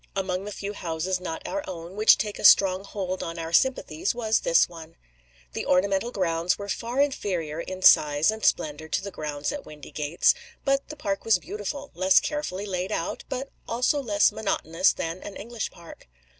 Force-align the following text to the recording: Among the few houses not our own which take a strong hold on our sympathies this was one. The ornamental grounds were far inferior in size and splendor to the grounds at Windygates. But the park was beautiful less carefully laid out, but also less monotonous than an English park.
Among 0.15 0.45
the 0.45 0.51
few 0.51 0.73
houses 0.73 1.19
not 1.19 1.47
our 1.47 1.63
own 1.69 1.95
which 1.95 2.17
take 2.17 2.39
a 2.39 2.43
strong 2.43 2.83
hold 2.85 3.21
on 3.21 3.37
our 3.37 3.53
sympathies 3.53 4.13
this 4.15 4.15
was 4.43 4.67
one. 4.67 4.95
The 5.53 5.63
ornamental 5.67 6.09
grounds 6.11 6.57
were 6.57 6.69
far 6.69 6.99
inferior 6.99 7.59
in 7.61 7.83
size 7.83 8.31
and 8.31 8.43
splendor 8.43 8.87
to 8.87 9.01
the 9.03 9.11
grounds 9.11 9.51
at 9.51 9.63
Windygates. 9.63 10.33
But 10.65 10.87
the 10.89 10.95
park 10.97 11.23
was 11.23 11.37
beautiful 11.37 11.91
less 11.93 12.19
carefully 12.19 12.65
laid 12.65 12.91
out, 12.91 13.25
but 13.29 13.49
also 13.67 14.01
less 14.01 14.31
monotonous 14.31 14.91
than 14.91 15.21
an 15.21 15.35
English 15.35 15.69
park. 15.69 16.07